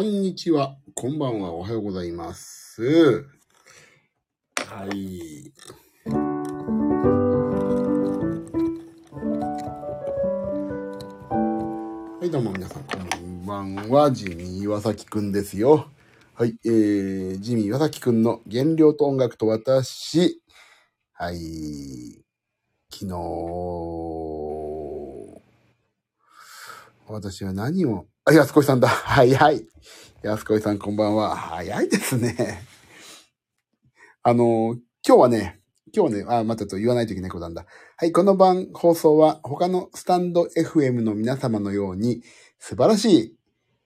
[0.00, 0.78] こんにちは。
[0.94, 1.52] こんばんは。
[1.52, 3.26] おはようございます。
[4.56, 5.52] はい。
[12.18, 14.10] はい、どうも皆さん、こんばんは。
[14.10, 15.90] ジミー岩崎くんですよ。
[16.32, 20.40] はい、えー、ジミー岩崎くんの原料と音楽と私。
[21.12, 21.36] はい。
[22.90, 23.12] 昨日、
[27.06, 28.88] 私は何を、あ、安子さんだ。
[28.88, 29.64] はいはい。
[30.22, 31.34] 安子さんこんばんは。
[31.34, 32.62] 早いですね。
[34.22, 35.60] あの、今日はね、
[35.96, 37.64] 今日はね、あ、またと言わないといけないことなんだ。
[37.96, 42.22] はい、この番放送は他のスタンド FM の皆様のように
[42.58, 43.36] 素晴らしい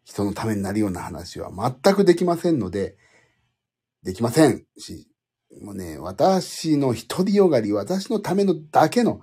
[0.03, 2.97] 人のためになるような話は全くできませんので、
[4.03, 5.07] できませんし、
[5.63, 9.21] もうね、私の独りよがり、私のためのだけの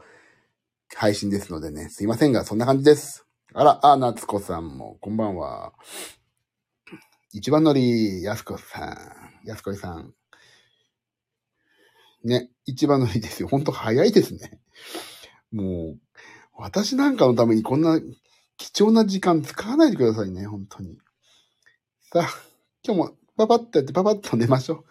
[0.95, 3.27] 配信ですのでね、すいませんが、そんな感じです。
[3.53, 5.73] あら、あ、夏子さんも、こんばんは。
[7.33, 10.13] 一番乗り、安子さん、安子さん。
[12.23, 13.49] ね、一番乗りですよ。
[13.49, 14.61] ほんと早いですね。
[15.51, 15.99] もう、
[16.55, 17.99] 私なんかのためにこんな
[18.55, 20.97] 貴重な時間使わないでくださいね、本当に。
[22.03, 22.27] さあ、
[22.85, 24.85] 今日もパパッとやってパパッと寝ましょう。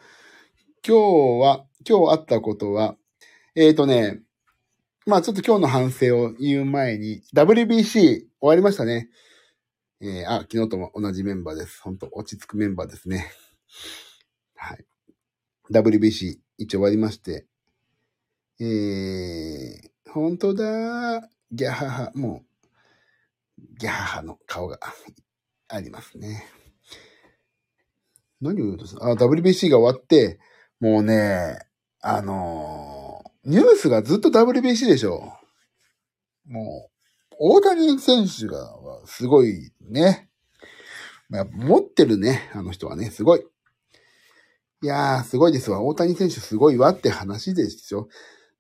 [0.86, 2.96] 今日は、今日あったことは、
[3.54, 4.20] えーとね、
[5.10, 9.10] まあちょっと今日の反省を言う前に、WBC 終わりましたね。
[10.00, 11.82] えー、あ、昨日とも同じメンバーです。
[11.82, 13.26] 本当落ち着くメンバーですね。
[14.54, 14.84] はい。
[15.72, 17.44] WBC 一応終わりまして、
[18.60, 22.44] えー、本当だギャハハ、も
[23.58, 24.78] う、ギャハハの顔が
[25.66, 26.46] ありますね。
[28.40, 30.38] 何を言うとしたあ、WBC が終わって、
[30.78, 31.58] もうね、
[32.00, 32.99] あのー
[33.44, 35.32] ニュースがずっと WBC でしょ。
[36.46, 40.28] もう、大谷選手が、すごいね。
[41.28, 43.44] まあ、持ってるね、あの人はね、すごい。
[44.82, 45.80] いやー、すごいですわ。
[45.82, 48.08] 大谷選手すごいわって話ですよ。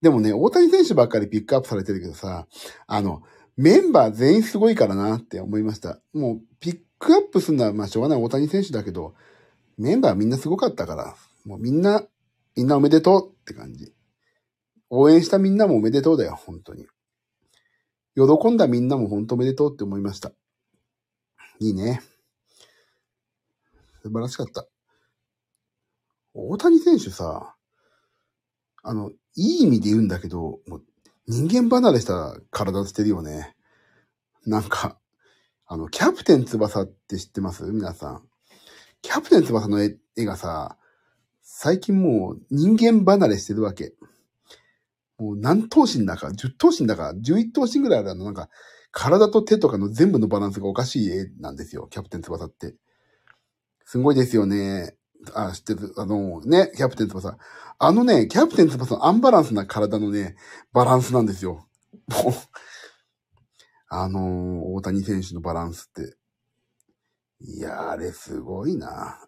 [0.00, 2.46] でもね、大谷選手ばっかりピックアップされてるけどさ、
[2.86, 3.22] あの、
[3.56, 6.00] メンバー全員すごいからなって思いました。
[6.14, 9.14] もう、ピックアップするのは、まあ、しょうがない大谷選手だけど、
[9.76, 12.02] メンバーみんなすごかったから、もうみんな、
[12.56, 13.92] みんなおめでとうって感じ。
[14.90, 16.86] 応援したみんなもおめでとうだよ、本当に。
[18.16, 20.32] 喜んだみんなも本当おめでとうって思いました。
[21.60, 22.02] いいね。
[24.02, 24.66] 素晴らしかった。
[26.34, 27.54] 大谷選手さ、
[28.82, 30.84] あの、いい意味で言うんだけど、もう
[31.26, 33.54] 人間離れした体してるよね。
[34.46, 34.98] なんか、
[35.66, 37.64] あの、キャプテン翼って知ってます？
[37.64, 38.22] 皆さん。
[39.02, 40.76] キャプテン翼の絵絵がさ、
[41.42, 43.94] 最近もう人間離れしてるわけ。
[45.20, 48.48] もう何頭身だか、10頭身だか、11頭身ぐらいあるあの、なんか、
[48.90, 52.74] 体と手とかの全部のバランスがおかしい絵なんですよ、キャプテン翼って。
[53.84, 54.94] すごいですよね。
[55.34, 57.36] あ、知ってる、あのね、キャプテン翼。
[57.78, 60.36] あのね、キャプテン翼のアンバランスな体のね、
[60.72, 61.66] バランスなんですよ。
[62.08, 62.32] もう、
[63.88, 66.16] あのー大谷選手のバランスって。
[67.40, 69.18] いやー、あれすごいな。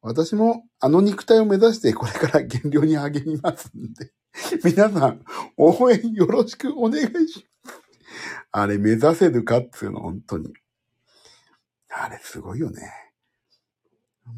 [0.00, 4.12] 私もあの肉体を目指してこれから減量に励みますんで。
[4.64, 5.24] 皆さん、
[5.56, 7.80] 応援よろしくお願いします。
[8.50, 10.52] あれ目指せるかっていうの、本当に。
[11.88, 12.90] あれすごいよね。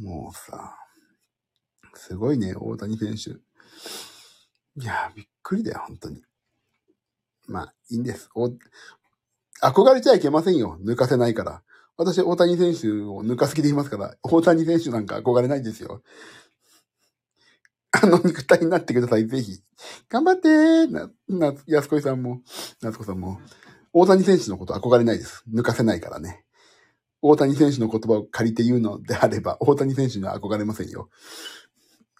[0.01, 0.77] もうさ、
[1.95, 3.31] すごいね、大谷選手。
[4.81, 6.23] いや、びっくりだよ、本当に。
[7.47, 8.29] まあ、いいんです。
[8.35, 8.51] お
[9.63, 10.79] 憧れちゃいけませんよ。
[10.85, 11.63] 抜かせないから。
[11.97, 16.03] 私、大谷選手を抜かす気でいますから、大谷選手なんか憧れないんですよ。
[17.93, 19.63] あの肉体になってください、ぜひ。
[20.09, 22.43] 頑張ってな、な、安子さんも、
[22.81, 23.41] 夏子さんも。
[23.93, 25.43] 大谷選手のこと憧れないです。
[25.53, 26.45] 抜かせないからね。
[27.23, 31.09] 大谷選手の言葉を借りて言うのであれば、大谷選手には憧れませんよ。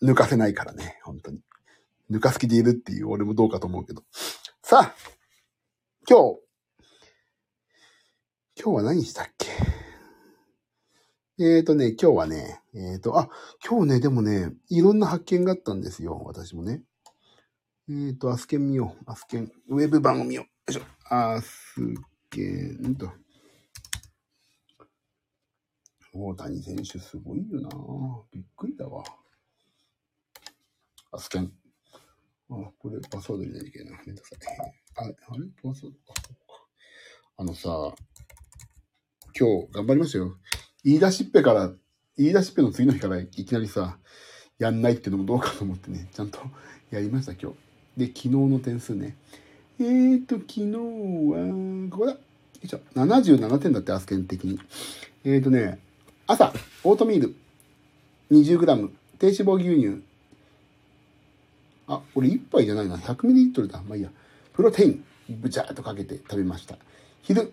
[0.03, 1.41] 抜かせないからね、本当に。
[2.11, 4.05] 抜かす気でいるっていう俺もどうかと思うけど。
[4.63, 4.95] さあ、
[6.09, 6.41] 今日、
[8.59, 9.49] 今日は何したっけ？
[11.39, 13.29] えーとね、今日はね、えーと、あ、
[13.63, 16.83] 今日ね、でもね、いろんな発見があったんですよ、私もね。
[17.89, 19.05] えーと、アスケン見よう。
[19.07, 20.45] アスケン、ウェブ版を見よう。
[20.45, 20.83] よいしょ。
[21.09, 21.77] アス
[22.31, 23.13] ケンと。
[26.13, 27.69] 大谷選手すごいよな
[28.33, 29.05] びっくりだわ。
[31.13, 31.53] アスケン。
[32.51, 33.99] あ、これパスワード入れなきゃいけないな。
[34.05, 34.39] めんどくさい。
[34.97, 35.15] あ、あれ？
[35.63, 36.21] パスワード、か。
[37.37, 37.95] あのさ、
[39.39, 40.37] 今日頑張りましたよ。
[40.83, 41.73] 言い出しっぺから、
[42.17, 44.01] 言い出しっぺの次の日からいきなりさ、
[44.59, 46.41] やんないってのもどうかと思ってね、ちゃんと
[46.91, 47.66] やりました今日。
[47.97, 49.17] で、昨日の点数ね。
[49.81, 52.13] えーと、昨日は、ここだ。
[52.13, 52.19] よ
[52.63, 52.81] いしょ。
[52.95, 54.59] 77点だって、アスケン的に。
[55.25, 55.79] えーとね、
[56.27, 56.53] 朝、
[56.85, 57.35] オートミール、
[58.31, 60.03] 20g、低脂肪牛乳。
[61.89, 62.97] あ、これ1杯じゃないな。
[62.97, 63.83] 100ml だ。
[63.87, 64.11] まあいいや。
[64.53, 66.77] プロテイン、ぶちゃーっとかけて食べました。
[67.23, 67.53] 昼、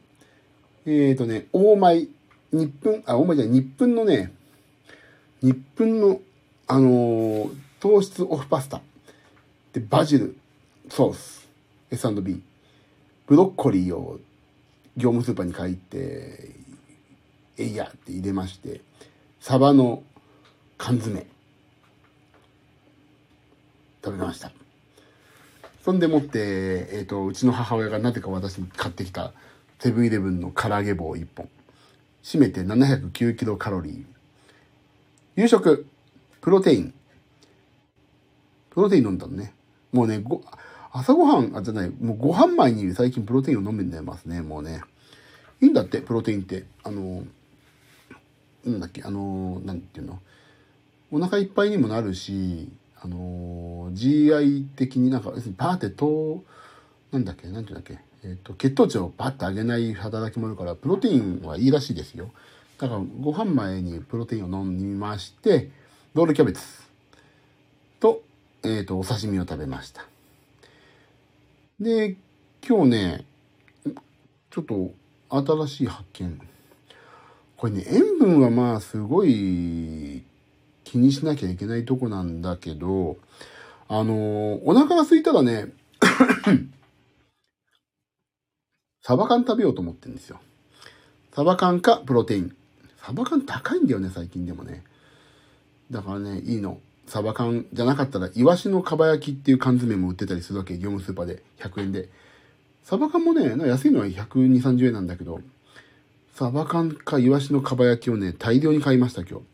[0.85, 2.07] えっ、ー、とね、大米、
[2.51, 4.33] 日分、あ、大米じゃない、日分のね、
[5.41, 6.19] 日分の、
[6.67, 7.49] あのー、
[7.79, 8.81] 糖質オフパスタ。
[9.73, 10.37] で、バジル、
[10.87, 11.49] ソース、
[11.89, 12.41] S&B。
[13.25, 14.19] ブロッコリーを
[14.95, 16.51] 業務スーパーに買いって、
[17.57, 18.81] えいやって入れまして、
[19.39, 20.03] サバの
[20.77, 21.25] 缶詰、
[24.03, 24.51] 食べました。
[25.83, 26.39] そんでもって、
[26.91, 29.33] えっ、ー、と、うちの母親がなぜか私に買ってきた
[29.79, 31.49] セブンイレブンの唐揚げ棒1本。
[32.21, 34.05] 締めて709キロカロリー。
[35.35, 35.87] 夕食、
[36.41, 36.93] プロテイン。
[38.69, 39.53] プロテイン飲んだのね。
[39.93, 40.41] もうね、ご、
[40.91, 44.81] 朝ごはん、あ、じゃない、もうご飯前に最近プロテインを飲んでますね、もうね。
[45.61, 46.65] いいんだって、プロテインって。
[46.83, 47.23] あの、
[48.65, 50.19] なんだっけ、あの、なんていうの。
[51.11, 52.69] お腹いっぱいにもなるし、
[52.99, 56.43] あの、GI 的になんか、要するにパーって糖、
[57.11, 62.31] なんだっけ、なんていうんだっけ、えっ、ー、と、血糖値をパッと上げない働きもあるから、プロテインはいいらしいですよ。
[62.79, 65.69] だから、ご飯前にプロテインを飲みまして、
[66.13, 66.61] ロールキャベツ、
[68.63, 70.05] えっ、ー、と、お刺身を食べました。
[71.79, 72.15] で、
[72.65, 73.25] 今日ね、
[74.51, 74.91] ちょっと
[75.29, 76.39] 新しい発見。
[77.57, 80.23] これね、塩分はまあすごい
[80.83, 83.17] 気にしなきゃいけないとこなんだけど、
[83.89, 85.73] あのお腹が空いたらね、
[89.01, 90.39] サバ缶食べようと思ってるんですよ。
[91.33, 92.55] サバ缶かプロテイン。
[92.97, 94.83] サバ缶高いんだよね、最近でもね。
[95.91, 96.79] だからね、いいの。
[97.07, 100.73] サバ缶じゃなかったら、イワシのかば焼きっていう缶詰も売ってたりするわけ。
[100.75, 102.09] 業務スーパーで100円で。
[102.83, 105.41] サバ缶もね、安いのは120、30円なんだけど、
[106.33, 109.45] サバ缶かイワシのかば焼きをね、大量に買いました今日。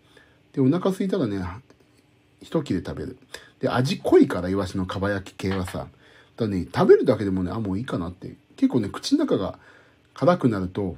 [0.54, 1.44] で、お腹空いたらね、
[2.42, 3.18] 一切れ食べる。
[3.60, 5.88] で、味濃いからイワシのかば焼き系はさ。
[6.38, 8.36] だね、食べるだけでもね、あ、もういいかなって。
[8.56, 9.60] 結構ね、口の中が
[10.14, 10.96] 辛くなると、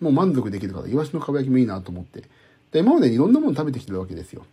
[0.00, 2.24] もう満足できるから、イワシのかば焼きもいいなと思って。
[2.72, 4.44] で、今までいろんなもの食べてきてるわけですよ。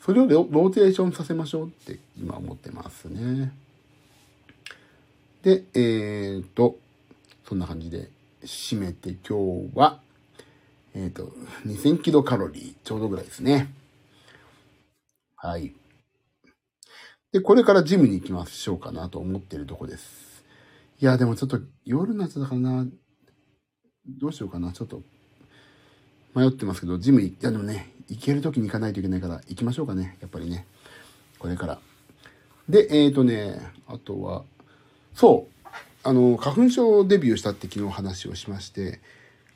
[0.00, 3.52] それをローテーションさせましょうって今思ってますね。
[5.42, 6.78] で、えーと、
[7.46, 8.10] そんな感じで
[8.42, 10.00] 締めて今日は、
[10.94, 11.32] えっ、と、
[11.66, 13.72] 2000キロカロリーちょうどぐらいですね。
[15.36, 15.74] はい。
[17.32, 20.44] で、これからジムに行きましょうかなと思ってるとこです。
[21.00, 22.86] いや、でもちょっと夜のやつだかな、
[24.06, 25.02] どうしようかな、ちょっと
[26.34, 30.18] 迷ってますけど、ジム、いやでもね、行ける時に行かないといけないから、行きましょうかね。
[30.20, 30.66] やっぱりね。
[31.38, 31.78] これから。
[32.68, 34.44] で、えっ、ー、とね、あとは、
[35.14, 35.68] そう。
[36.02, 39.00] あの、花粉症デビューしたって昨日話をしまして、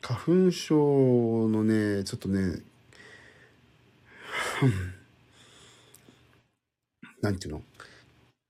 [0.01, 2.61] 花粉症のね、ちょっとね、
[7.21, 7.61] なんていうの？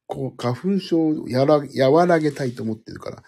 [0.06, 3.24] こう、花粉症をやら、和らげたいと思ってるから、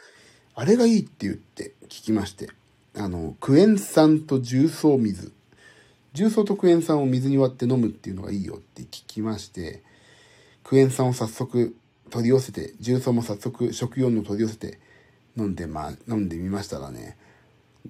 [0.54, 2.50] あれがいいって言って聞きまして、
[2.96, 5.32] あの、クエン酸と重曹水。
[6.14, 9.82] 重曹とクエン酸を水に割って飲むっていうのがいいよって聞きまして、
[10.64, 11.76] クエン酸を早速
[12.10, 14.80] 取り寄せて、重曹も早速食用の取り寄せて
[15.38, 17.18] 飲んで、まあ、飲んでみましたらね、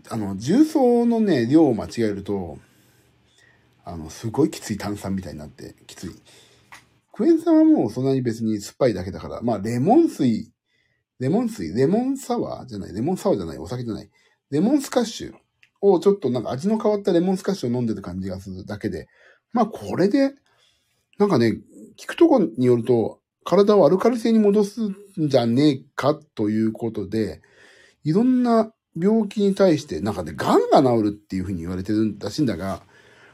[0.09, 2.60] あの、重曹のね、量を間違えると、
[3.84, 6.12] あの、すごいきつい炭酸みたいになって、きつい。
[7.12, 10.51] クエン酸はもうそんなに別に酸っぱいだけだから、まあ、レモン水、
[11.20, 14.10] レモン水、レモンサワーじゃない、レモンサワーじゃない、お酒じゃない、
[14.51, 15.34] レモンスカッシュ
[15.81, 19.08] をちょっとなんか味の変わったレモンスカッシュを飲んでる感じがするだけで、
[19.53, 20.34] まあこれで、
[21.17, 21.58] なんかね、
[21.98, 27.41] 聞くとこによると、体をアルカリ性に戻すんじゃねえかということで、
[28.03, 32.84] いろんな病気に対して、なんかね、癌が治るっていうふうに言われてるらしいんだが、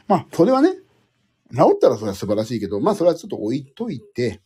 [0.07, 0.71] まあ、それはね、
[1.53, 4.41] 治ったらそれは素晴らしいけど、まあ、それはちょっと置いといて、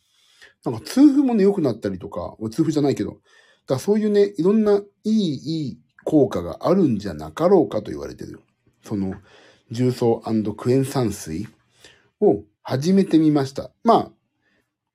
[0.64, 8.40] なんか痛風もね、良くなったりとか、痛風じゃないけど、だからそういうね、いろんないい、いい効果があるんじゃなかろうかと言われてる。
[8.84, 9.14] その、
[9.70, 10.22] 重曹
[10.56, 11.48] クエン酸水
[12.20, 13.70] を始めてみました。
[13.84, 14.10] まあ、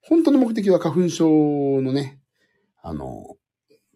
[0.01, 1.27] 本当の目的は花粉症
[1.81, 2.19] のね、
[2.81, 3.35] あの、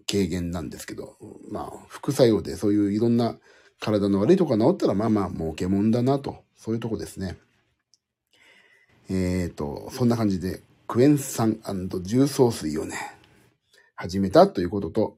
[0.09, 1.15] 軽減なんですけど、
[1.49, 3.37] まあ、副作用でそういういろんな
[3.79, 7.37] 体の悪いとこが治ったら、まあまあ、儲けもんだなと、そういうとこですね。
[9.09, 11.59] えっ、ー、と、そんな感じで、クエン酸
[12.01, 12.95] 重曹水をね、
[13.95, 15.17] 始めたということと、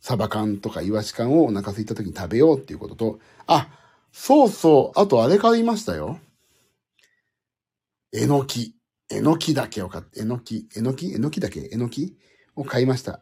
[0.00, 3.68] サバ缶とかイワシ缶をお腹空いた時に食べようっていうことと、あ、
[4.12, 6.18] そうそう、あとあれ買いましたよ。
[8.12, 8.74] えのき。
[9.10, 12.16] えのきだけを買って、えのき、えのき、えのきだけ、えのき
[12.56, 13.20] を買いました。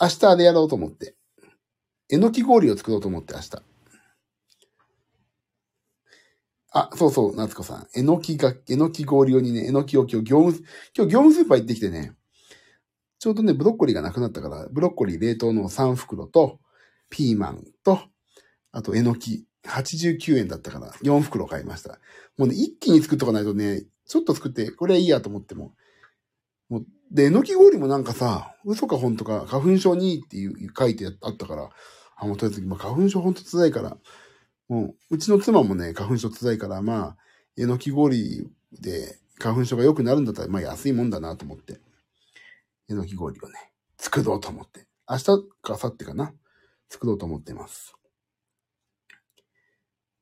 [0.00, 1.16] 明日あれやろうと思って。
[2.10, 3.50] えのき氷を作ろうと思って明日。
[6.72, 7.88] あ、そうそう、夏子さん。
[7.94, 12.14] えのきが、えのき氷用にね、えのきを今日業務、今日業務スーパー行ってきてね、
[13.24, 16.60] ちょうどね、ブロッコリーがなくなったから、ブロッコリー冷凍の3袋と、
[17.08, 17.98] ピーマンと、
[18.70, 21.98] あとえのき、89円だったから、4袋買いました。
[22.36, 25.72] もうね、一気に作っとかないとね、ちょっと作って、これはいいやと思っても。
[26.68, 31.70] もう、で、えのき氷もなんかさ、嘘か本当か、花粉症にっていう書いてあったから、
[32.16, 33.96] あ、もうとりあえず、まあ、花粉症ほんと辛いから、
[34.68, 37.16] もう、うちの妻もね、花粉症辛いから、まあ、
[37.56, 38.50] えのき氷
[38.82, 41.80] で花粉症が良くなるんだったら、まあ安いもんだなと思って、
[42.88, 44.86] えのき氷をね、作ろうと思って。
[45.08, 45.32] 明日か
[45.68, 46.32] 明後日かな
[46.88, 47.94] 作ろうと思ってます。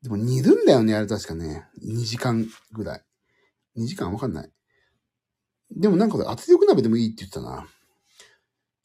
[0.01, 1.65] でも煮るんだよね、あれ確かね。
[1.81, 3.03] 2時間ぐらい。
[3.77, 4.51] 2時間わかんない。
[5.71, 7.67] でもなんか圧力鍋でもいいって言ってたな。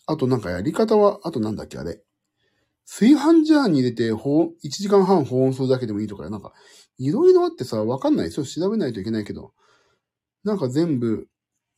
[0.06, 2.02] あとなんかやり方は、あとなんだっけあれ。
[2.86, 6.54] 炊飯ジャーに入れて、保温、1時間半保温するだけでもいいとか、なんか、
[6.96, 8.30] いろいろあってさ、わかんない。
[8.30, 9.52] ちょっと調べないといけないけど、
[10.44, 11.28] なんか全部、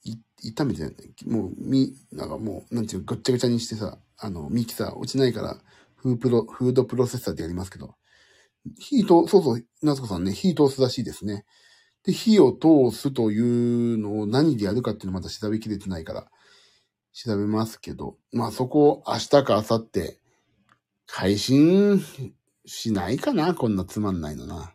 [0.04, 0.16] い、
[0.54, 0.84] 炒めて、
[1.26, 5.60] もう、み、なんかもう、なんていうの、ごっちゃごちゃにしてさ、あの、ミキサー落ちないから、
[5.96, 7.94] フープロ、フードプロセッサーでやりますけど、
[8.78, 11.44] 火と、そうそう、夏子さんね、火通すらしいですね。
[12.04, 16.30] で、火を通すというのを何でやるかっていうのまだ調べきれてないから、
[17.12, 20.18] 調べますけど、まあそこ、明日か明後日、
[21.06, 22.02] 配信
[22.64, 24.74] しないかなこんなつまんないのな。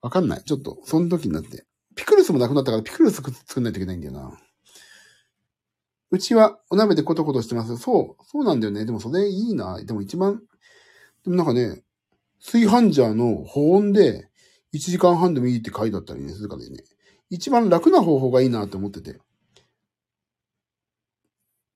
[0.00, 0.44] わかんない。
[0.44, 1.64] ちょっと、その時になって。
[1.94, 4.38] ピクルスもなくなったから、ピクルス作んないといけないんだよな。
[6.10, 7.76] うちはお鍋でコトコトしてます。
[7.78, 8.84] そう、そうなんだよね。
[8.84, 9.82] でもそれいいな。
[9.82, 10.42] でも一番、
[11.24, 11.82] でもなんかね、
[12.44, 14.28] 炊飯ジャーの保温で
[14.74, 16.84] 1時間半でもいいって書いてあったりね、するからね。
[17.30, 19.20] 一番楽な方法がいいなって思ってて。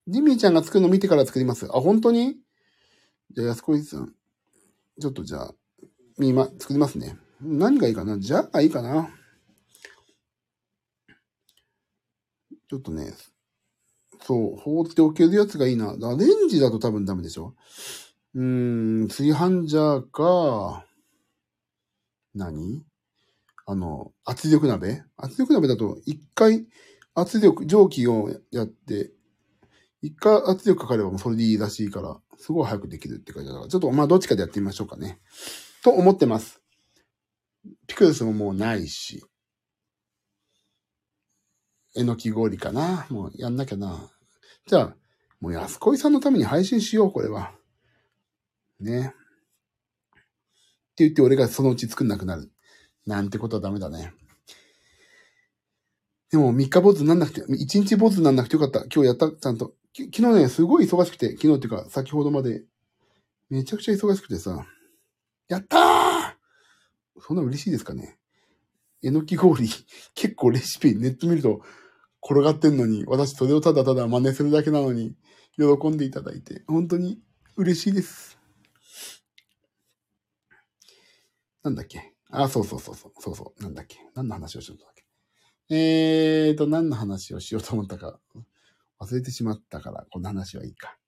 [0.06, 1.66] ジミーちゃんが作るの見てから作ります。
[1.66, 2.36] あ、本当に？
[3.32, 4.14] じゃあ、安子さん。
[5.00, 5.54] ちょっとじゃあ、
[6.18, 7.16] みま、作りますね。
[7.40, 8.18] 何がいいかな？
[8.18, 9.08] じゃあいいかな
[12.68, 13.12] ちょっとね、
[14.22, 15.96] そう、放っておけるやつがいいな。
[15.96, 17.54] だレンジだと多分ダメでしょ？
[18.34, 20.84] うーん、炊飯ジャーか、
[22.34, 22.84] 何？
[23.66, 25.02] あの、圧力鍋？
[25.16, 26.66] 圧力鍋だと、一回
[27.14, 29.12] 圧力、蒸気をやって、
[30.02, 35.20] 一回圧力かかればもうそれでいいらしいから、すごい早くできるって書いてあるから、ちょっとまあどっちかでやってみましょうかね。
[35.82, 36.60] と思ってます。
[37.86, 39.24] ピクルスももうないし、
[41.96, 44.10] えのき氷かなもうやんなきゃな。
[44.66, 44.96] じゃあ、
[45.40, 47.52] もう安恋さんのために配信しよう、これは。
[48.80, 49.08] ね。
[49.08, 49.12] っ
[50.96, 52.50] て言って俺がそのうち作んなくなる。
[53.06, 54.12] なんてことはダメだね。
[56.30, 58.80] でも3日坊主になんなくて、1日坊主になんなくてよかった。
[58.92, 59.72] 今日やった、ちゃんと。
[59.94, 62.64] 昨日ね、すごい忙しくて、昨日っていうか先ほどまで、
[63.48, 64.66] めちゃくちゃ忙しくてさ、
[65.48, 68.18] やったーそんな嬉しいですかね。
[69.02, 69.68] えのき氷、
[70.14, 71.62] 結構レシピネット見ると
[72.28, 75.14] 転がってんのに、私それをただただ真似するだけなのに、
[75.56, 77.20] 喜んでいただいて、本当に
[77.56, 78.36] 嬉しいです。
[81.62, 82.12] なんだっけ？
[82.30, 83.98] あ、そうそうそうそう、そうそう、なんだっけ？
[84.14, 85.04] 何の話をしようと思ったっ
[85.68, 85.74] け？
[85.74, 88.18] えーと、何の話をしようと思ったか、
[89.00, 90.98] 忘れてしまったから、こんな話はいいか。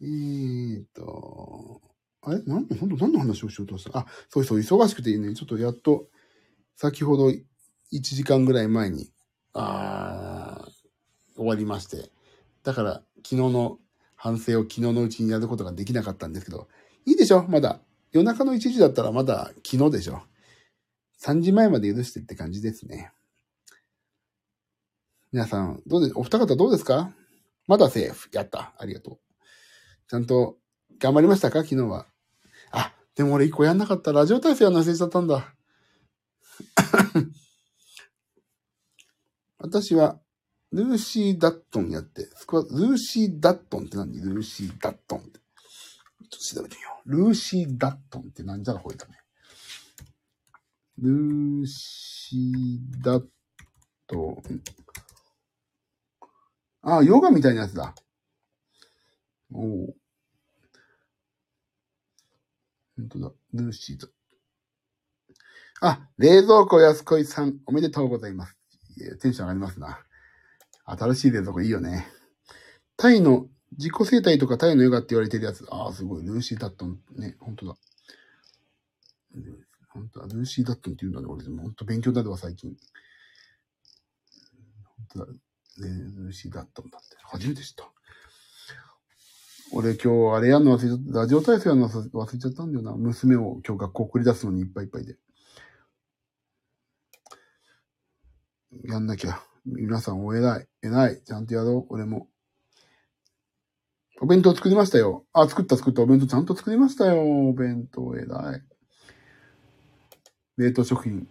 [0.00, 1.80] えーと、
[2.22, 2.42] あれ？
[2.42, 4.00] なん本当何の話をしようとした？
[4.00, 6.08] あ、そうそう、忙しくていいね、ちょっとやっと、
[6.76, 7.44] 先ほど1
[8.00, 9.13] 時間ぐらい前に、
[9.54, 10.70] あー
[11.36, 12.10] 終わりまして。
[12.62, 13.78] だから、昨日の
[14.16, 16.68] 反省を昨日のうちにやることができなかったんですけど、
[17.06, 17.44] いいでしょ？
[17.48, 17.80] まだ。
[18.12, 20.22] 夜中の1時だったらまだ昨日でしょ
[21.20, 23.12] ?3 時前まで許してって感じですね。
[25.32, 27.12] 皆さん、どうで、お二方どうですか？
[27.66, 28.28] まだセーフ。
[28.32, 28.72] やった。
[28.78, 29.18] ありがとう。
[30.08, 30.56] ちゃんと
[30.98, 31.64] 頑張りましたか？
[31.64, 32.06] 昨日は。
[32.70, 34.12] あ、でも俺一個やんなかった。
[34.12, 35.52] ラジオ体操やんの忘れちゃったんだ。
[39.66, 40.20] 私は、
[40.72, 44.20] ルーシー・ダットンやって、スクワルーシー・ダットンって何？
[44.20, 45.38] ルーシー・ダットンって。
[45.38, 45.38] ちょ
[46.26, 47.10] っと調べてみよう。
[47.28, 49.14] ルーシー・ダットンって何じゃらほえたね。
[50.98, 53.26] ルーシー・ダッ
[54.06, 54.62] トン。
[56.82, 57.94] あ、ヨガみたいなやつだ。
[59.50, 59.94] おお。
[62.98, 63.32] 本当だ。
[63.54, 64.08] ルーシーだ。
[65.80, 68.58] あ、冷蔵庫安子さん、おめでとうございます。
[69.20, 70.00] テンション上がりますな。
[70.84, 72.06] 新しい冷蔵庫いいよね。
[72.96, 75.66] タイの自己生態とかタイのヨガって言われてるやつ。
[75.70, 76.22] ああ、すごい。
[76.24, 77.00] ルーシー・ダットン。
[77.16, 77.76] ね、本当だ。
[79.88, 80.26] 本当だ。
[80.26, 81.26] ルーシー・ダットンって言うんだね。
[81.28, 82.76] 俺、本当勉強になるわ、最近。
[84.84, 85.26] 本当だ。
[85.26, 87.16] ルーシー・ダットンだって。
[87.22, 87.90] 初めて知った。
[89.72, 91.20] 俺今日あれやんの忘れちゃった。
[91.20, 92.92] ラジオ体操やんの忘れちゃったんだよな。
[92.92, 95.16] 娘を今日学校送り出すのにいっぱいいっぱいで。
[98.82, 99.40] やんなきゃ。
[99.66, 100.66] 皆さんお偉い。
[100.82, 101.22] 偉い。
[101.22, 101.94] ちゃんとやろう。
[101.94, 102.28] 俺も。
[104.20, 105.24] お弁当作りましたよ。
[105.32, 106.02] あ、作った作った。
[106.02, 107.20] お弁当ちゃんと作りましたよ。
[107.22, 108.62] お弁当偉い。
[110.56, 111.26] 冷凍食品。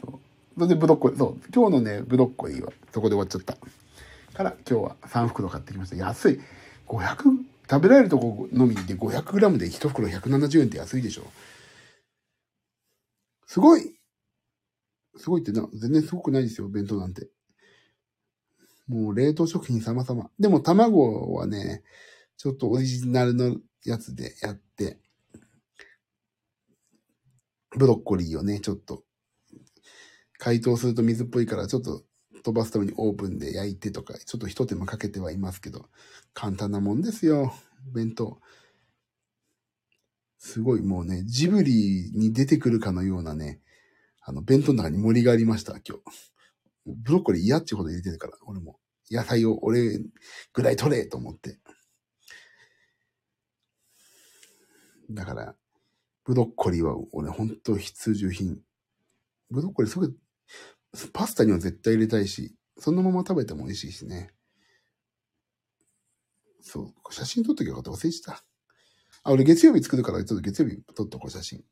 [0.00, 0.20] そ
[0.60, 1.18] れでブロッコリー。
[1.18, 1.40] そう。
[1.54, 3.56] 今日のね、ブロッコリーはそこで終わっちゃった。
[4.34, 5.96] から今日は3袋買ってきました。
[5.96, 6.40] 安い。
[6.86, 7.16] 500、
[7.70, 11.22] 食べられるとこのみで 500g で1袋170円って安いでしょ。
[13.46, 13.94] すごい
[15.16, 17.28] すごいってな、全然すごくないですよ、弁当なんて。
[18.88, 20.30] もう冷凍食品様々。
[20.38, 21.82] でも卵はね、
[22.36, 24.98] ちょっとオリジナルのやつでやって、
[27.76, 29.04] ブロッコリーをね、ちょっと、
[30.38, 32.02] 解凍すると水っぽいからちょっと
[32.42, 35.88] 飛ばすためにオーブンで焼いてとか、ちょっと一手間かけてはいますけど、
[36.34, 37.52] 簡単なもんですよ、
[37.94, 38.40] 弁当。
[40.38, 43.60] すごいもうね、ジブリに出てくるかのようなね、
[44.24, 46.02] あの、弁当の中に森がありました、今日。
[46.86, 48.78] ブロッコリー嫌っていうほど入れてるから、俺も。
[49.10, 49.98] 野菜を俺
[50.52, 51.58] ぐらい取れと思って。
[55.10, 55.56] だから、
[56.24, 58.60] ブロッコリーは俺本当必需品。
[59.50, 60.16] ブロッコリーすぐ、
[61.12, 64.30] パスタには絶対入れたいし、そのまま食べても美味しいしね。
[66.60, 67.90] そう、写真撮っときゃよかった。
[67.90, 68.44] 忘れてた。
[69.24, 71.64] あ、俺月曜日作るから、ちょっと月曜日撮っとこう、写真。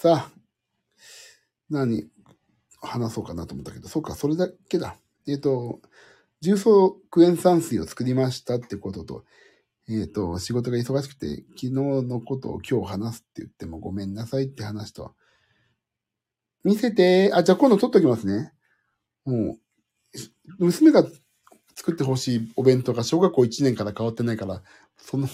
[0.00, 0.30] さあ、
[1.70, 2.10] 何、
[2.82, 4.96] 話そうかなと思ったけど、そうか、それだけだ。
[5.26, 5.80] えっ、ー、と、
[6.42, 9.24] 重曹クエン酸水を作りましたってことと、
[9.88, 15.14] えっ、ー、と、仕事が忙しくて、昨日のことを今日話すって言ってもごめんなさいって話と、
[16.64, 18.52] 見せて、あ、じゃあ今度撮っときますね。
[19.24, 19.58] もう、
[20.58, 21.06] 娘が
[21.76, 24.62] 作ってほしいお弁当が小学校1年から変わってないから、
[24.98, 25.28] その、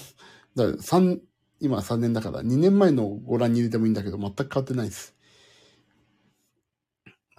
[0.54, 1.18] だ3、
[1.60, 5.14] 今3年だから、2年前のご覧に入れてもいいんだけど、全く変わってないです。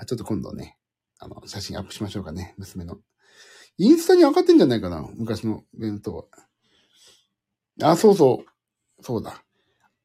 [0.05, 0.77] ちょっと今度ね、
[1.19, 2.97] あの、写真アップしましょうかね、娘の。
[3.77, 6.25] インスタに上がってんじゃないかな、昔の弁当は。
[7.81, 9.03] あ、そうそう。
[9.03, 9.43] そうだ。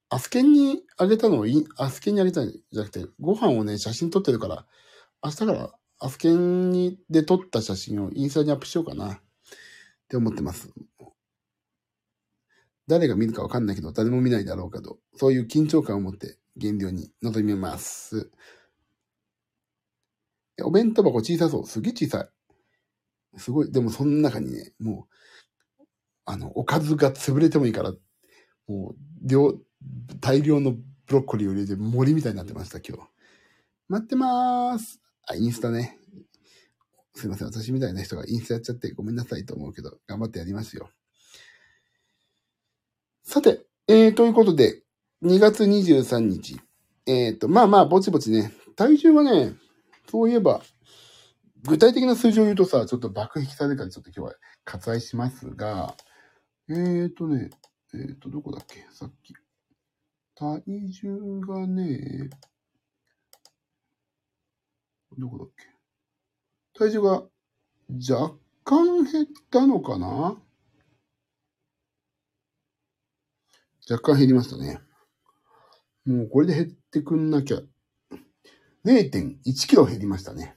[0.09, 1.47] アスケンにあげたのを
[1.79, 4.67] アスケンにあげたんじゃなくて、ご飯をね、写真撮ってるから、
[5.23, 9.21] 明日からアスケンにで撮った写真をインスタにアップしようかなっ
[10.09, 10.71] て思ってます。
[12.89, 18.31] 誰が見るかわかんないけど、誰も見ないだろうけど、そういう緊張感を持って減量に臨みます。
[20.63, 21.67] お弁当箱小さそう。
[21.67, 22.23] すげえ小さ
[23.35, 23.39] い。
[23.39, 23.73] すごい。
[23.73, 25.09] でもその中にね、も
[25.79, 25.83] う、
[26.25, 27.93] あの、おかずが潰れてもいいから、
[28.67, 29.55] もう、量、
[30.21, 33.11] 大量のブロッコリーを入れて森みたいになってました、今日。
[33.89, 35.01] 待ってまーす。
[35.29, 35.99] あ、インスタね。
[37.15, 37.49] すいません。
[37.49, 40.91] 私みたいな人がインスタやっちゃってごめんなさいと思うけど、頑張ってやりますよ。
[43.37, 44.81] さて、えー、ということで、
[45.23, 46.59] 2月23日。
[47.05, 48.51] えっ、ー、と、まあまあ、ぼちぼちね。
[48.77, 49.53] 体重はね、
[50.11, 50.63] そういえば、
[51.65, 55.95] 具体的な数字を言うとさ、ちょっと爆引きされるからちょっと今日は割愛しますが、
[56.71, 57.51] えーとね、
[57.93, 58.87] えーと、どこだっけ？
[58.91, 59.35] さっき。
[60.35, 62.31] 体重がね、
[65.19, 65.51] どこだっ
[66.73, 66.79] け？
[66.79, 67.23] 体重が
[67.91, 70.41] 若干減ったのかな？
[73.89, 74.81] 若干減りましたね。
[76.05, 77.61] もうこれで減ってくんなきゃ
[78.85, 80.57] 0.1キロ減りましたね。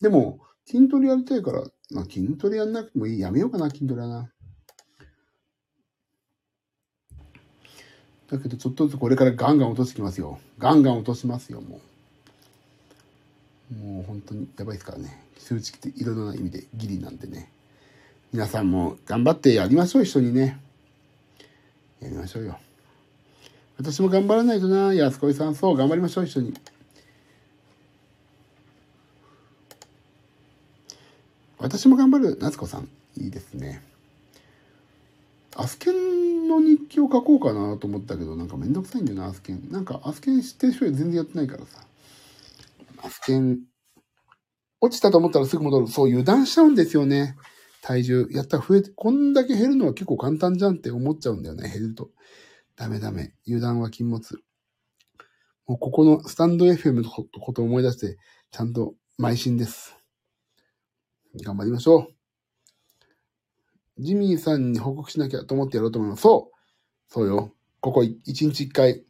[0.00, 3.20] でも、筋トレやりたいから、まあ、筋トレやんなくてもいい。
[3.20, 4.30] やめようかな、筋トレはな。
[8.30, 10.38] だけど、ちょっとずつこれからガンガン落としてきますよ。
[10.58, 11.80] ガンガン落としますよ、も
[13.70, 13.74] う。
[13.74, 15.22] もう本当にやばいですからね。
[15.38, 17.50] 数値っていろいろな意味でギリなんでね。
[18.32, 20.63] 皆さんも頑張ってやりましょう、一緒にね。
[22.00, 22.58] やりましょうよ。
[23.78, 25.54] 私も頑張らないとな、安子さん。
[25.54, 26.54] そう、頑張りましょう、一緒に。
[31.58, 32.88] 私も頑張る、夏子さん。
[33.16, 33.82] いいですね。
[35.56, 39.68] アスケンの日記を書こうかなと思ったけど、なんかめんどくさいんだよな、アスケン。
[39.70, 41.86] なんか、アスケン知ってる人全然やってないからさ。
[43.02, 43.60] アスケン、
[44.80, 45.88] 落ちたと思ったらすぐ戻る。
[45.88, 47.36] そう、油断しちゃうんですよね。
[47.86, 48.26] 体重。
[48.30, 52.10] やったら増えて、こんだけ減るのは結構簡単じゃんって思っちゃうんだよね、減ると。
[52.76, 53.34] ダメダメ。
[53.46, 54.38] 油断は禁物。
[55.66, 58.16] もうここのスタンド FM のことを思い出して、
[58.50, 59.98] ちゃんと邁進です。
[61.42, 62.08] 頑張りましょ
[63.98, 64.02] う。
[64.02, 66.22] ジミーさんに報告しなきゃと思ってやろうと思います。
[66.22, 67.52] そうそうよ。
[67.80, 69.04] ここ一日一回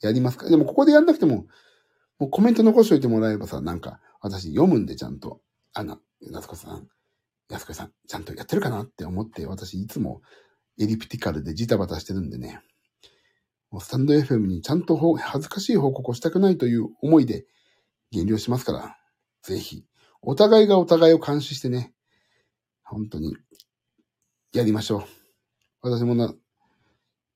[0.00, 0.48] やりますか？
[0.48, 1.46] でもここでやんなくても、
[2.18, 5.42] もうコメント残しといてもらえばさ、なんか私読むんでちゃんと、
[5.74, 6.88] あな、安子さん、
[7.48, 10.22] 安子さん、ちゃんとやってるかなって思って、私いつも
[10.78, 12.60] エリプティカルでジタバタしてるんでね。
[13.70, 17.44] もうスタンド FM にちゃんと恥ずかしい報告をしたくないという思いで
[18.10, 18.96] 減量しますから、
[19.42, 19.84] ぜひ、
[20.22, 21.92] お互いがお互いを監視してね、
[22.82, 23.36] 本当に、
[24.52, 25.04] やりましょう。
[25.82, 26.32] 私もな、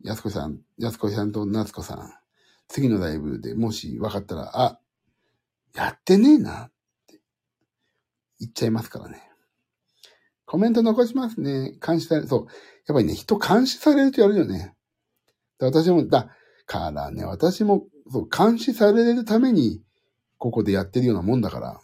[0.03, 2.13] やすこさん、やすこさんとなつこさん、
[2.69, 4.81] 次のライブでもし分かったら、あ、
[5.75, 6.73] やってねえなっ
[7.07, 7.21] て
[8.39, 9.28] 言っちゃいますからね。
[10.49, 11.77] コメント残しますね。
[11.87, 12.27] 監視される。
[12.27, 12.47] そう。
[12.87, 14.75] やっぱりね、人監視されるとやるよね。
[15.59, 16.31] で私も、だ
[16.65, 19.83] からね、私も、そう、監視されるために、
[20.39, 21.79] ここでやってるようなもんだから。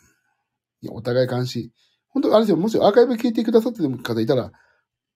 [0.81, 1.73] いや、お互い監視。
[2.09, 4.51] 本当あれですよ、もしアーカイブ聞いてくださってる方いたら、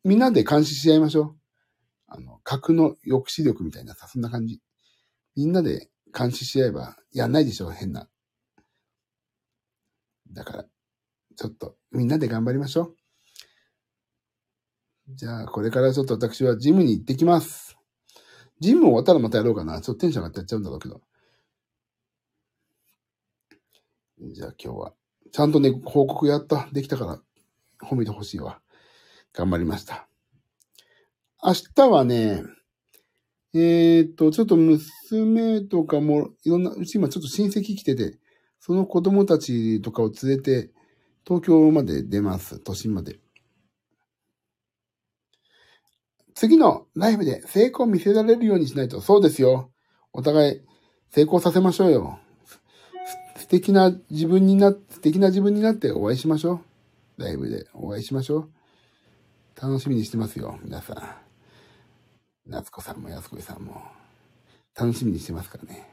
[0.04, 1.36] みんなで監視し合いましょう。
[2.06, 4.60] あの、核の抑止力みたいなさ、そんな感じ。
[5.36, 8.10] みんなで監視し合えば、やんないでしょ、変な。
[10.32, 10.64] だから、
[11.34, 12.97] ちょっと、みんなで頑張りましょう。
[15.10, 17.78] じゃあ、これからちょっと私はジムに行ってきます。
[18.60, 19.80] ジム終わったらまたやろうかな。
[19.80, 21.00] ちょっとテンション上がってやっちゃうんだろうけど。
[24.20, 24.92] じゃあ今日は、
[25.32, 28.60] ちゃんとね、報告やった、できたから、褒めてほしいわ。
[29.32, 30.08] 頑張りました。
[31.42, 32.42] 明日はね、
[33.54, 38.18] えーっと、ちょっと娘とかも、いろんな、うち今ちょっと親戚来てて、
[38.60, 40.70] その子供たちとかを連れて、
[41.24, 42.58] 東京まで出ます。
[42.58, 43.20] 都心まで。
[46.38, 49.00] 次のライブで成功見せられるようにしないと。
[49.00, 49.72] そうですよ。
[50.12, 50.60] お互い
[51.10, 52.20] 成功させましょうよ。
[53.36, 56.60] 素敵な自分にな、素敵な自分になってお会いしましょ
[57.18, 57.22] う。
[57.22, 58.50] ライブでお会いしましょう。
[59.60, 61.02] 楽しみにしてますよ、皆さん。
[62.46, 63.82] 夏子さんも安子さんも。
[64.78, 65.88] 楽しみにしてますからね。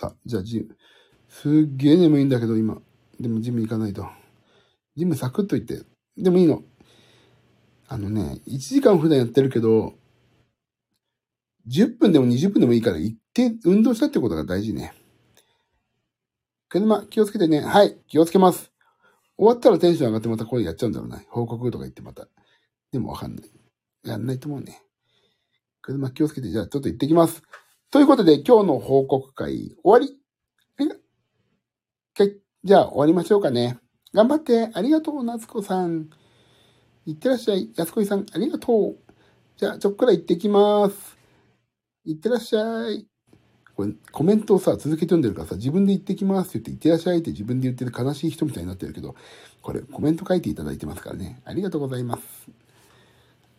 [0.00, 0.78] さあ、じゃあジム。
[1.28, 2.80] すっげえ眠いんだけど、今。
[3.20, 4.06] でもジム行かないと。
[4.96, 5.84] ジムサクッと行って。
[6.16, 6.62] でもいいの。
[7.92, 9.94] あのね、1時間普段やってるけど、
[11.68, 14.94] 10分でも20分でもいいから行って運動したってことが大事ね。
[16.68, 17.62] 車気をつけてね。
[17.62, 18.70] はい、気をつけます。
[19.36, 21.20] 終わったらテンション上がってまたこれやっちゃうんだろうな。
[21.30, 22.28] 報告とか言ってまた。
[22.92, 23.50] でもわかんない。
[24.04, 24.80] やんないと思うね。
[25.82, 27.42] 車気をつけて、じゃあちょっと行ってきます。
[27.90, 30.16] ということで今日の報告会終わり。
[32.62, 33.78] じゃあ終わりましょうかね。
[34.14, 34.70] 頑張って。
[34.74, 36.10] ありがとう、夏子さん。
[37.10, 37.72] いってらっしゃい。
[37.74, 38.96] 安子さん、ありがとう。
[39.56, 41.18] じゃあ、ちょっくら行ってきます。
[42.04, 43.04] いってらっしゃい。
[43.74, 49.16] これ、コメントをさ、続けて読んでるからさ、自分で行ってきますって言って、いってらっしゃいって自分で言ってる悲しい人みたいになってるけど、
[49.60, 51.42] これ、コメント書いていただいてますからね。
[51.44, 52.22] ありがとうございます。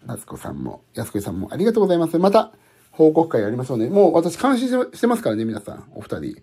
[0.05, 2.17] 夏子さんも、安子さんもありがとうございます。
[2.19, 2.53] また、
[2.91, 3.89] 報告会やりましょうね。
[3.89, 6.41] もう私監視してますからね、皆さん、お二人。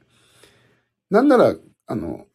[1.11, 1.55] なんなら、
[1.87, 2.27] あの、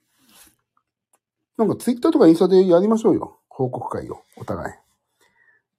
[1.57, 3.39] なんかツイッターとかインスタでやりましょうよ。
[3.53, 4.73] 報告会を、お互い。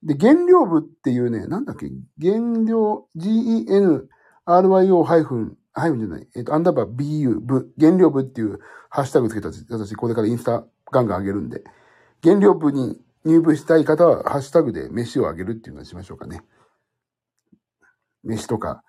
[0.01, 1.87] で、原料部っていうね、なんだっけ、
[2.21, 8.59] 原料、GENRYO ハイフン、ハイフンじゃない、えっ、と、アンダーバー BU 部、原料部っていう
[8.89, 11.63] ハッシュタグつけた私、これからインスタガンガン上げるんで、
[12.23, 16.43] 原料部に入部したい方は、ハッシュタグで飯をあげるっていうのにしましょうかね。
[18.23, 18.83] 飯とか、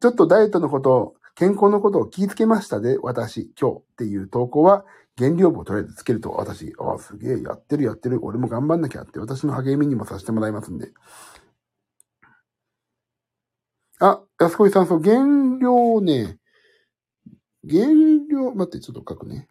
[0.00, 4.84] ちょっとダイエットのこと、健康のことを気ぃつけましたで、私、今日っていう投稿は、
[5.18, 10.92] 原料部をとりあえずつけると、私、ああ、すげえ、やってるやってる、俺も頑張んなきゃって、私の励みにもさせてもらいますんで。
[13.98, 15.16] あ、安子さん、そう、原
[15.58, 16.38] 料ね、
[17.68, 17.86] 原
[18.30, 19.48] 料、待って、ちょっと書くね。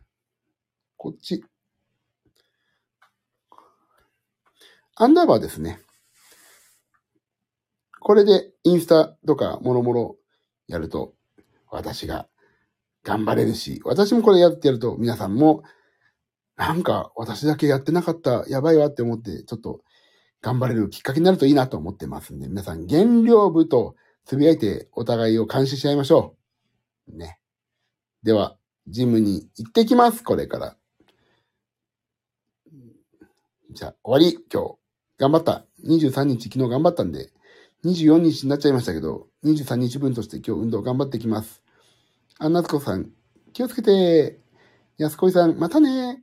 [0.97, 1.43] こっち。
[4.95, 5.79] アンダーバーですね。
[7.99, 10.17] これでインスタとかもろもろ
[10.67, 11.15] やると、
[11.69, 12.27] 私が
[13.05, 15.63] 頑張れるし、私もこれやってやると皆さんも、
[16.57, 19.81] なんか私だけやってなかった、やばいわって思って、ちょっと
[20.41, 26.35] 頑張れるきっかけになるといいなと思ってますんで、皆さん原料部とつぶやいてお互いを監視し合いましょ
[27.07, 27.17] う。
[27.17, 27.39] ね。
[28.23, 30.77] では、ジムに行ってきます、これから。
[33.71, 34.75] じゃあ、終わり、今日。
[35.17, 35.65] 頑張った。
[35.85, 37.29] 23日昨日頑張ったんで、
[37.83, 41.64] 24日になっちゃいましたけど、23日分として今日運動頑張ってきます。
[42.39, 43.11] あ、夏子さん、
[43.53, 44.39] 気をつけて。
[44.97, 46.21] 安子さん、またね。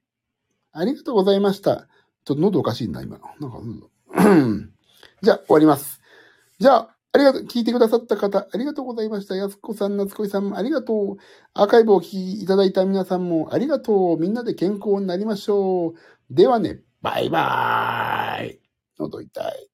[0.73, 1.89] ありがとうございました。
[2.25, 3.19] ちょっと喉おかしいな、今。
[3.41, 4.73] なんか、う ん
[5.23, 6.01] じゃあ、終わります。
[6.59, 9.37] じゃあ、ありがとう、聞いてくださった方、ありがとうございました。
[9.37, 11.17] 安子さん、夏子さんありがとう。
[11.55, 14.19] アーカイブをお聞きいただいた皆さんもありがとう。
[14.19, 15.95] みんなで健康になりましょう。
[16.31, 18.61] ではね、バイバーイ。
[18.99, 19.72] 喉痛い。